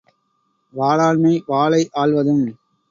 [0.73, 2.45] வாளாண்மை வாளை ஆள்வதும்.